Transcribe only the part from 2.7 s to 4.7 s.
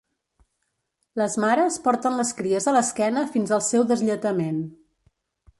a l'esquena fins al seu deslletament.